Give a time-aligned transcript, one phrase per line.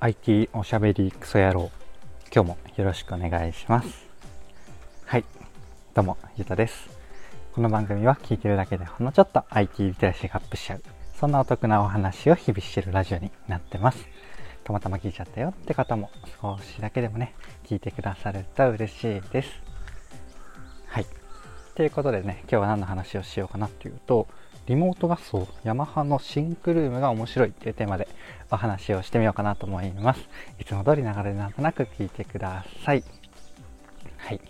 [0.00, 1.72] IT おしゃべりクソ野郎。
[2.32, 4.06] 今日もよろしくお願いします。
[5.04, 5.24] はい。
[5.92, 6.88] どうもゆうたです。
[7.52, 10.82] この番組は聞いてるだけでほんのちょっと IT リテラシーがアップしちゃう。
[11.18, 14.06] そんなお得なお話を日々してるラジオになってます。
[14.62, 17.34] たまたま聞いちゃったよって方も少しだけでもね
[17.66, 19.50] 聞いてくださると嬉しいです。
[20.86, 21.06] はい。
[21.74, 24.28] ということでね今日は何の話をしようかなっていうと
[24.68, 28.06] リモート合奏ヤマハのシンクルームが面白いっていうテーマで
[28.50, 30.20] お話をしてみようかなと思います。
[30.58, 33.02] いつも通り流れなんとなく聞いてください。
[34.18, 34.40] はい。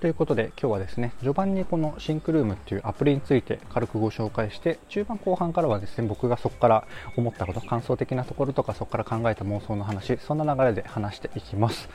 [0.00, 11.88] ということで今日はですね序盤にこのシンクルームっていうアプリについて軽くご紹介して中盤後半からはですね僕がそこから思ったこと感想的なところとかそこから考えた妄想の話そんな流れで話していきます。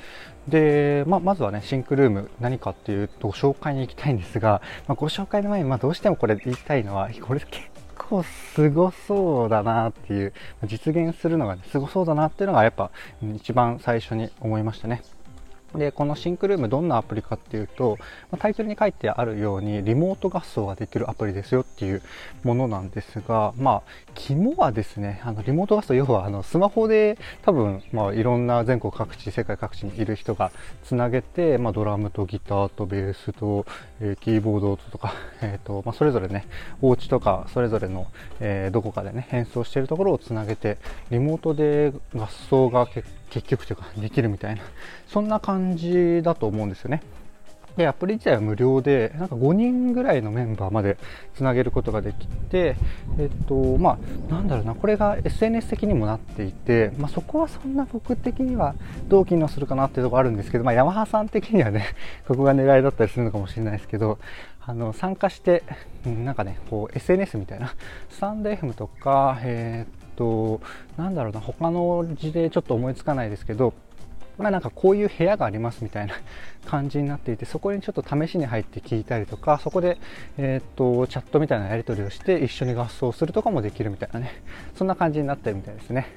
[0.49, 10.33] で、まあ、まずはねシンクルーム何かっていうと紹介に行きたいんですが、まあ、ご紹介の前にまどうしてもこれ言いたいのはこれ結構すごそうだなっていう
[10.65, 12.91] 実現するのが、ね、すごそうだなっていうのがやっぱ
[13.33, 15.01] 一番最初に思いましたね。
[15.77, 17.97] でこのシンクルームどんなアプリかっていうと
[18.39, 22.01] タイトルに書いてあるようにリモート合奏ができるアプリですよっていう
[22.43, 23.81] ものなんですがまあ
[24.15, 30.51] 肝はですねあのリモート合奏要はあのスマホで多分、まあ、いろんな全国各地世界各地にいる人が
[30.83, 33.65] つなげて、まあ、ドラムとギターとベースと、
[33.99, 36.45] えー、キーボードとか、 えーとまあ、それぞれね
[36.81, 38.07] お家とかそれぞれの、
[38.39, 40.77] えー、どこかでね演奏しているところをつなげて
[41.09, 44.61] リモートで合奏が結構結局というかできるみたいな
[45.07, 47.01] そんな感じだと思うんですよね。
[47.75, 50.97] で、アプリ自体は無料で、なんか5人ぐらいのメンバーまで
[51.35, 52.75] つなげることができて、
[53.17, 53.97] えっと、ま
[54.29, 58.75] あ、なんだろうな、これが SNS 的にもなっていて、まあ、そこはそんな僕的には
[59.07, 61.85] どう機能するかなっていうところあるんですけど、まあ、ヤマハさん的にはね、
[62.27, 64.19] ここが狙いだったりするのかもしれないですけど、
[64.65, 65.63] あの、参加して、
[66.05, 67.73] なんかね、こう、SNS みたいな、
[68.09, 70.61] スタンド FM とか、えー、と
[70.97, 73.73] なんだろうな他の字でちょっと思いつかないですけど
[74.37, 76.15] まあなんかこういう部屋がありますみたいな
[76.65, 79.97] 感じになっていてそこにちょっと試しに入って聞いたりとかそこで、
[80.37, 84.41] え、っとチャットみたいなやり取りをして一緒に合奏するとかもできるみたいなね。
[84.75, 86.07] そんな感じになってるみたいですね。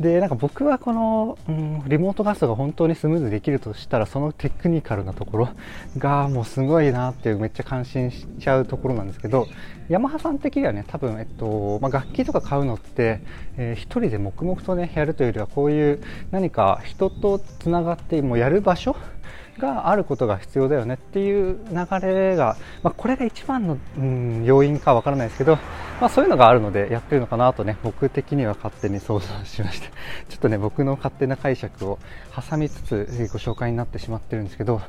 [0.00, 5.48] でなんか僕はこの、うん、リモートガスが本当にスムーズできるとしたらそのテクニカルなところ
[5.98, 9.46] がもうすごいなっていうめっちゃ感心しちゃうところなんですけど
[9.90, 13.20] ヤマハさん的にはね多分、えっとまあ、楽器とか買うのって、
[13.58, 16.00] えー、一人で黙々とねやるというよりはこういう
[16.30, 18.96] 何か人とつながってもうやる場所
[19.58, 25.58] があることが必要だよねっていう流れが、まあ、これが一番の、うん、要因かわからないですけど、
[26.00, 29.88] まあ、そういうのがあるのでやってるのかなとね僕的には勝手に想像しました
[30.28, 31.98] ちょっとね僕の勝手な解釈を
[32.34, 34.80] 挟みつつご紹介になってしまってるんですけど。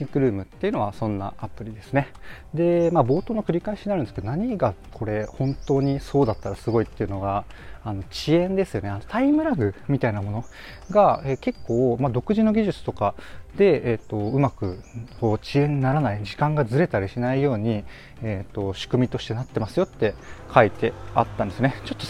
[0.00, 2.08] シンクルームっていうのはそんなアプリですね。
[2.54, 7.44] で、まあ、冒頭の繰り返しになるんですけど、何がこれ本当にそうだったらすごいっていうのが、
[7.84, 8.88] あの遅延ですよね。
[8.88, 10.44] あのタイムラグみたいなもの
[10.90, 13.14] が、え結構、まあ、独自の技術とか
[13.58, 14.78] で、えっ、ー、と、うまく
[15.20, 17.84] こう遅延にならない、時間がずれたりしないように、
[18.22, 20.14] え、ー、と、仕組みとしてなってますよって
[20.54, 21.74] 書いてあったんですね。
[21.84, 22.06] ちょっと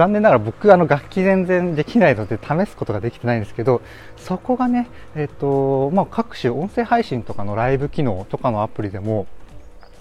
[0.00, 3.82] 残念ながら僕あの楽器全然できないので試すことができてないんですけど
[4.16, 9.26] そこがね、えーとまあ、各種音声配信とかのライブ機能とかのアプリでも、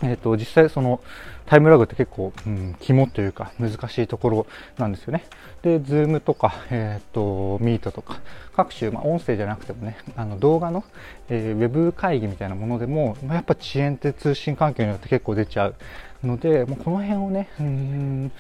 [0.01, 1.01] えーと、実際その
[1.47, 5.25] タイムラグって結構、うん、肝というか難しいところなんですよね。
[5.63, 8.19] で、Zoom とか、えっ、ー、と、Meet とか、
[8.55, 10.83] 各種、まあ、音声じゃなくてもね、あの動画の、
[11.27, 15.75] えー、ウェブ会議みたいなものでも、まあ、やっぱ遅延って通信環境によって結構出ちゃう
[16.23, 18.31] ので、もうこの辺をね、うん、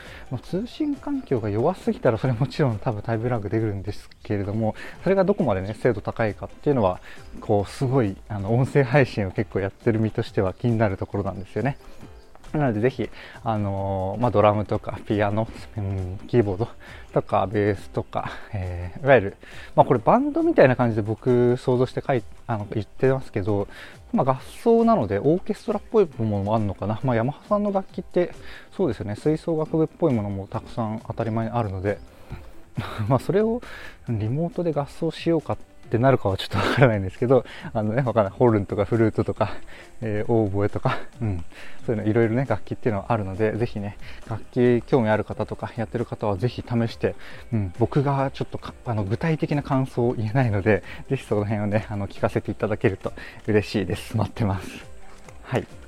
[0.43, 6.99] 通信環境が弱すぎたらそれもちろん多分タイムラグ出るんですけれども、それがどこまでね、精度高いかっていうのは、
[7.39, 11.77] こう、すごい、あの、音声配信を結構やってる身としては気になるところなんですよね。
[12.53, 13.09] なのでぜひ、
[13.43, 16.67] あのー、まあ、ドラムとかピアノ、うん、キーボード
[17.13, 19.37] とかベースとか、えー、いわゆる、
[19.75, 23.67] まあ、これバンドみたいな感じで僕想像して書いあの言ってますけど、
[24.13, 28.33] まあ、合奏なのでオーケストラっぽいものもあるのかな、まあ、ヤマハさんの楽器って
[28.75, 29.15] そうですよね。
[29.15, 31.99] 吹奏楽部っぽいものもたくさん当たり前にあるので。
[33.07, 33.61] まあそれを
[34.07, 35.57] リモートで合奏しようかっ
[35.89, 37.43] ってなるかはちょっとわからないんですけど、
[37.73, 38.33] あのね、わかんない。
[38.33, 39.51] ホルンとかフルートとか、
[40.01, 41.43] えー、オーボエとか、うん。
[41.85, 43.97] そういうのいろいろね、楽器っていうのはあるので、ぜひね、
[44.29, 47.15] 楽器興味ある方とかやってる方はぜひ試して、
[47.51, 53.11] うん、僕がちょっとあの具体的な感想を言えないので、ぜひその辺をね、あの聞かせていただけると
[53.47, 54.15] 嬉しいです。
[54.15, 54.85] 待ってます。
[55.43, 55.78] はい。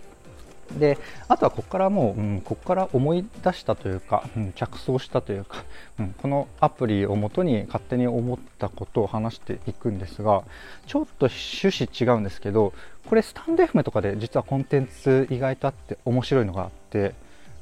[0.79, 0.97] で
[1.27, 5.63] あとはここからもう、うん、ここから思い出したというか、うん、着想したというか、
[5.99, 10.43] うん、このアプリをもとに勝手に思ったことを話していくんですが
[10.87, 12.73] ちょっと趣旨違うんですけど
[13.07, 17.13] これスタンド FM とかで実はコンテンツ意外とあって面白いのがあって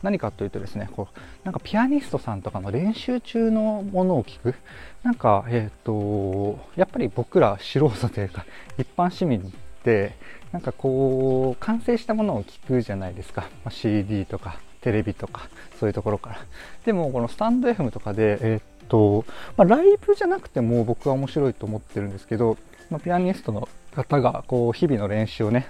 [0.01, 4.55] 何かというとですねこうなんかピアニストさんとかの練習中のものを聞く。
[5.03, 8.45] なんかえっ、ー、とやっぱり僕ら素人というか
[8.77, 10.13] 一般市民って
[10.51, 15.49] なんかこう完成したものを聞くじゃないですか、まあ、CD とかテレビとか
[15.79, 16.39] そういうところから。
[16.85, 19.25] でもこのスタンド FM とかでえっ、と、
[19.57, 22.57] まあ、ライブじゃなくても僕は面白いと思ってるんですけど、
[22.89, 25.67] まあ、ピアニストの方がこう日々の練習をね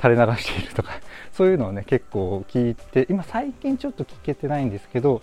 [0.00, 0.92] 垂れ流しているとか
[1.32, 5.22] そういうのをね結構聞いて今最近ちょっと聞けてないんですけど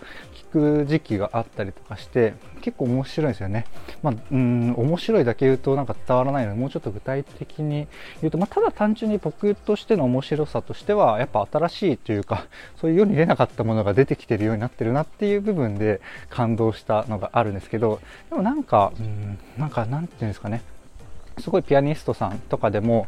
[0.52, 3.64] 聞く時期があったりとかして結構面白いですよね。
[4.02, 7.86] まあ、うん面白いだけ言うとなんか伝わらないのでもうちょっと具体的に
[8.20, 20.62] 言うと、まあ、ただ単純に僕としての面白さとしてはやっぱ新しいというかそういう世に出なかったものが出てきてるようになってるなっていう部分で感動したのがあるんですけどでもなんかうんなんかなんていうんですかね
[21.38, 23.06] すごいピアニストさんとかでも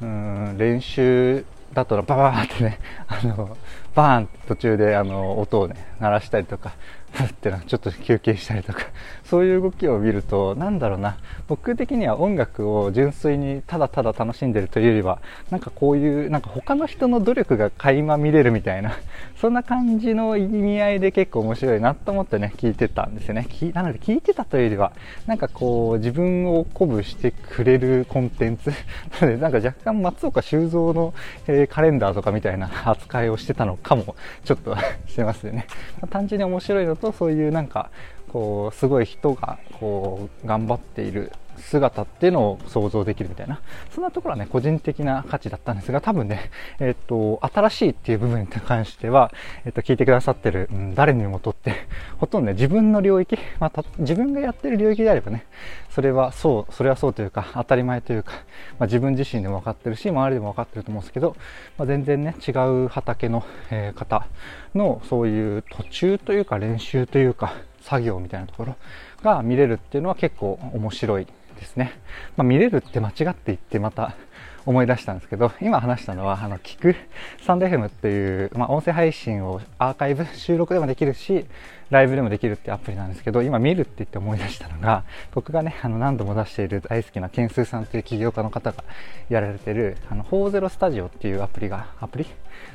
[0.00, 1.44] うん練習
[1.74, 2.78] だとババーってね
[3.08, 3.56] あの
[3.94, 6.74] バーンって途中であの音をね鳴らしたりとか
[7.12, 8.80] ふってなちょっと休憩したりとか
[9.24, 11.18] そういう動きを見るとなんだろうな。
[11.48, 15.20] 僕的には音楽を純粋にただただ楽しんでるというよりは
[15.50, 18.92] なんかこういうなんか他の人の努力が垣間見れるみたいな
[19.40, 23.46] そんな感じの意味合いで結構面白いなと思ってね聞いてたんですよね。
[23.72, 24.92] なので聞いてたというよりは
[25.26, 28.70] なんかこう自分を鼓舞してくれるコンテンツ。
[29.20, 31.14] なのでなんか若干松岡修造の、
[31.46, 34.14] えー、カレンダーとかみたいな扱いをしてたのかかも
[34.44, 34.76] ちょっと
[35.06, 35.66] してますよね、
[36.00, 37.90] まあ、単純に面白いのとそういうなんか
[38.28, 43.60] こうすごい人がこう頑張っている姿っていうのを想像できるみたいな。
[43.94, 49.32] そんなところはね個人的な価値だったんですが多分ね、えっ、と新しいっていう部分に関しては、
[49.64, 51.74] えっ、と聞いてくださってる、うん、誰にもとって
[52.18, 55.46] ほとんどね自分の領域、まあ、自分がやってる領域であればね
[55.90, 58.32] それはそうそれはそうというか当たり前というか、
[58.78, 61.36] まあ、自分自身でも分かってるし周りでも分かってると思うんですけど、
[61.76, 62.52] まあ、全然ね違
[62.84, 64.26] う畑の、えー、方
[64.74, 68.76] のそういう途中というか練習というか作業みたいなところ
[69.22, 71.26] が見れるっていうのは結構面白い
[71.58, 71.92] ですね。
[72.36, 74.14] まあ、見れるって間違って言ってまた
[74.66, 76.96] 思い出したんですけど、今話したのは、あの、聞く
[77.40, 81.46] スタンド FM っていう、まあ、音声配信をアーカイブ、 収録でもできるし、
[81.90, 88.84] ライブでもできるってアプリなんですけど、今見るって言って思い出したのが、僕がね、あの、何度も出している大好きなケンスーさんという起業家の方が
[89.28, 92.26] やられてる、あの、40スタジオっていうアプリが、アプリ？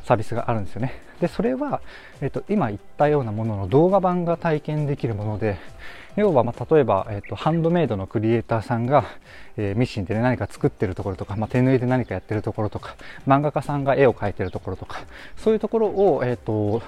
[0.03, 0.93] サービスがあるんですよね。
[1.21, 1.81] で、それは、
[2.21, 5.57] えっと、今言ったようなものの動画版が体験できるもので、
[6.15, 9.05] 要は、まあ、例えば、えっと、ハンドメイドのクリエイターさんが、
[9.57, 12.95] えー、ミシンで、ね、何か作ってるところとか、まあ、手縫いで何かやってるところとか、
[13.27, 15.01] 漫画家さんが絵を描いてるところとか、
[15.37, 16.81] そういうところを、えっと、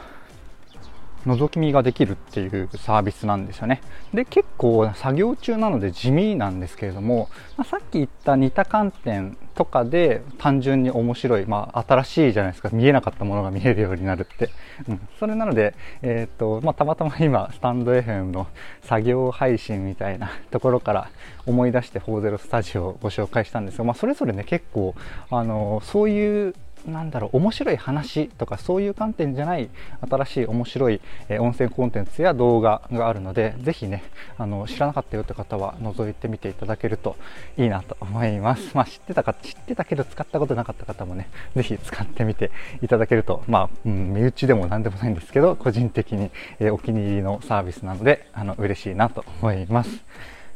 [1.26, 3.82] 覗き見ができるっていうサービスなんですよね。
[4.14, 14.50] で、結構作業中なので地味なんですけれども、まあ、さっき言った似た観点とかで単純に面白い、まあ、新しいじゃないですか、見えなかったものが見えるようになるって。
[14.88, 18.48] うん、それなので、えっ、と、まあ、たまたま今、スタンド FM の
[18.84, 21.10] 作業配信みたいなところから
[21.46, 24.94] 思い出して40スタジオをご紹介したんですが、まあ、それぞれね、結構、
[25.32, 26.54] あの、そういう
[26.88, 29.70] なんだろう面白い話とかそういう観点じゃない
[30.10, 34.04] 新しい面白い、え音声コンテンツや動画があるのでぜひね
[34.38, 37.16] あの知らなかったよって方は覗いてみていただけると
[37.58, 42.52] いいなと思います、まあ、知ってたか知ってたけど使ったことなかった方もねぜひ使ってみて
[42.82, 50.04] いただけるとまあ、うん、身内でも何でもないんですけど個人的に、えお気に入りのサービスなのであの嬉しいなと思います。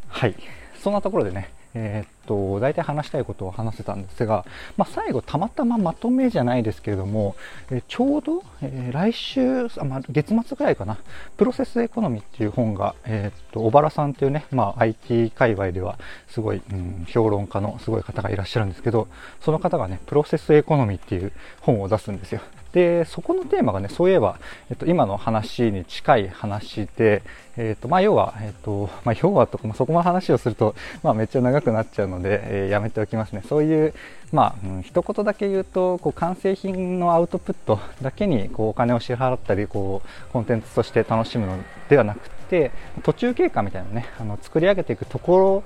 [0.08, 0.36] はい。
[0.82, 4.46] そんなところでねえー、と、大体話したいことを話せたんですが、
[4.78, 7.36] まあ、最後たまたままとめじゃないですけれども、
[7.72, 11.00] えちょうど、えー、来週あ、まあ、月末ぐらいかな、
[11.38, 19.08] プロセスエコノミーっていう本が、えー、っと、小原さんっていうね、まあ、IT 界隈ではすごい、うん、評論家のすごい方がいらっしゃるんですけど、
[19.42, 21.32] その方がね、プロセスエコノミーっていう
[21.62, 22.42] 本を出すんですよ。
[22.74, 27.24] で、そこのテーマがね、そういえば、えっと、今の話に近い話で、
[27.58, 33.44] えっと、まあ、要は、えっと、まあ、要はとか、まあ、そこの話をすると、まあ、めっちゃ長くなっちゃうので、でえー、やめておきますね。
[33.48, 33.94] そういう、
[34.32, 41.58] まあ、うん、一言だけ言うと、こう、完成品のアウトプット だけに、こう、お金を支払ったり、こう、コンテンツとして楽しむの
[41.90, 42.72] ではなくて、
[43.04, 45.64] 途中経過みたいなね、あの、作り上げていくところ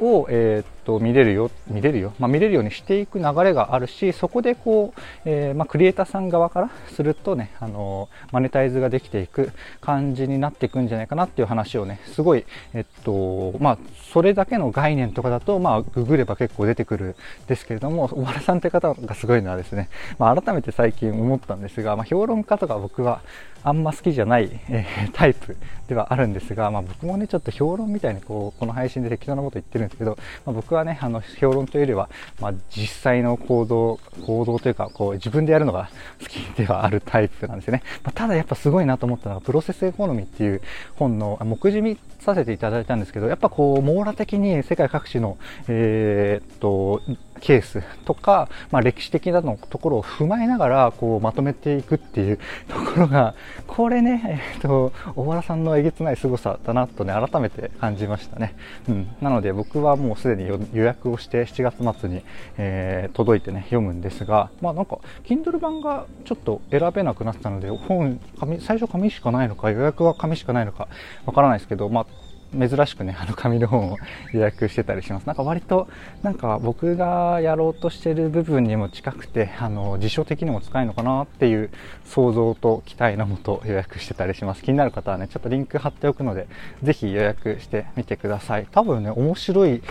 [0.00, 9.50] を、えー、っと見れるよ見れるよ、まあ、見れるようにしていく流れがあるしそこでこう、えー、まあ、クリエイターさん側からするとねあのマネタイズができていく
[9.80, 13.78] 感じになっていくんじゃないかなっていう話をねすごいえっとまあ
[14.12, 17.16] それだけの概念とかだとまあググれば結構出てくる
[17.48, 19.88] ですけれども小原さんという方がすごいのはですね、
[20.18, 23.20] まあ、改めて最近思ったんですが、ま、評論家とか僕は
[23.62, 25.56] あんま好きじゃない、えー、タイプ
[25.88, 32.08] ではあるんですが、ま、僕もねちょっと評論みたいにこうこの配信で適当なこと言ってるんるんですけど、まあ、僕はね、あの、評論というよりは、
[32.40, 35.90] まあ、実際の行動、行動というか、こう、自分でやるのが
[36.20, 37.82] 好きではあるタイプなんですよね。
[38.02, 40.60] まあ、ただやっぱすごいなと思ったのが、プロセスエコノミーっていう
[40.96, 45.36] 本の、目次見させていただいたんですけど、やっぱこう、網羅的に世界各地の、
[45.68, 47.00] えー、っと、
[47.40, 52.38] ケースとか、まあ、歴史的なのところを踏まえながらこうまとめていくっていう
[52.68, 53.34] ところが
[53.66, 58.54] これね、えっと小原さんのえげつない凄さだなとね改めて感じましたね、
[58.88, 62.22] うん、なので僕はもうすでに予約をして7月末に、
[62.56, 70.88] えー、届いてね読むんですがまあなんか Kindle 版がちょっと選べなくなったので本紙最初紙しかないのか予約は紙しかないのか
[71.24, 72.25] わからないですけどまあ
[72.56, 73.96] 珍しくね、あの紙の本を
[74.32, 75.26] 予約してたりします。
[75.26, 75.88] なんか割と、
[76.22, 81.70] なんか僕がやろうとしてる部分にも近くて、あの、辞書的にも使えるのかなっていう
[82.04, 84.62] 想像と期待のもと予約してたりします。
[84.62, 86.48] 気になる方はね、ちょっとリンク貼っておくので、
[86.82, 88.66] ぜひ予約してみてください。
[88.70, 89.82] 多分ね、面白い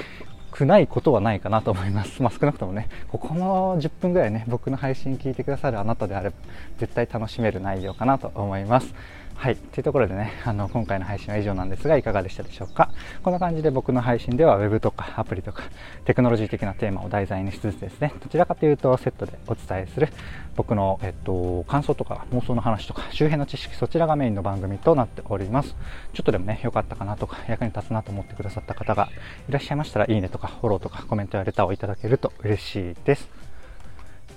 [0.55, 2.23] くないことはないかなと思います。
[2.23, 6.35] まあ、少なくともね、ここの10分ぐらいね、僕の配信聞いてくださるあなたであれば、
[6.77, 8.95] 絶対楽しめる内容かなと思います。
[9.35, 9.57] はい。
[9.57, 12.89] というところでね、あの、今回の配信は以上なんですが、いかがでしたでしょうか？
[13.21, 15.61] こんな感じで僕の配信では Web とかアプリとか
[16.05, 20.07] テクノロジー的なテーマを題材にしつつですね、どちらかというとセットでお伝えする
[20.55, 25.75] 僕の、えっと、感想とか妄想の話とか周辺の知識、そちらがメインの番組となっております。
[26.13, 29.09] ちょっとでもね、良かったかなとか、役に立つなと思ってくださった方が
[29.47, 33.44] いらっしゃいましたら、いいねとかフォローとかコメントやレターをいただけると嬉しいです。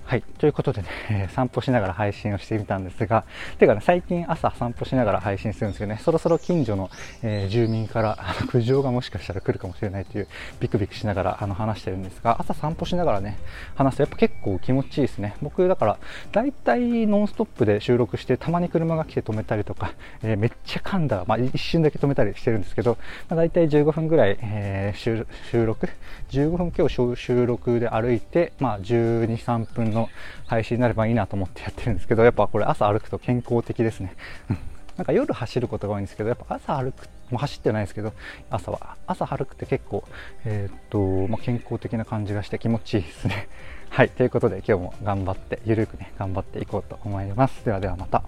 [0.09, 0.23] はい。
[0.39, 3.25] ということでね、え、 散歩しながら配信をしてみたんですが、
[3.59, 6.89] てかね、最近朝散歩しながら配信するんですけどね、そろそろ近所の、
[7.23, 10.29] えー、住民からあの苦情がもしかしたら来るかもしれないという、
[10.61, 13.37] ビクビクしながらあの話してるんですが、朝散歩しながらね、
[13.75, 15.35] 話すとやっぱ結構気持ちいいですね。
[15.43, 15.99] 僕、だから、
[16.33, 22.97] 大体ノンストップで収録して、たまに車が来て止めたりとか、えー、めっちゃ噛んだ、まあ、一瞬だけ止めたりしてるんですけど、
[23.29, 25.87] まあ、大体15分ぐらい、えー、収録、
[26.31, 30.09] 15分今日収録で歩いて、まあ、12、3分のの
[30.47, 34.15] 配信になればいいなと思ってやってるんですけど、やっぱこれ朝歩くと健康的ですね。
[34.97, 38.13] なんか夜走ることが多いんですけど、やっぱ朝歩く、もう走ってないですけど、
[38.51, 38.97] 朝は。
[39.07, 40.03] 朝歩くって結構、
[40.45, 43.49] えー、っと、まあ、健康的な感じがして気持ちいいですね。
[43.91, 44.09] はい。
[44.09, 47.65] ということで今日も頑張って、ゆるくね、頑張っていこうと思います。
[47.65, 48.25] ではではまた。